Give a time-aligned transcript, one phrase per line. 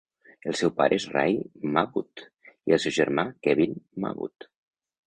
[0.51, 1.37] El seu pare és Ray
[1.75, 2.27] Mabbutt
[2.73, 4.53] i el seu germà, Kevin Mabbutt.